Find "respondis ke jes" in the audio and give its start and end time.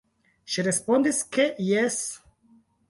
0.69-2.01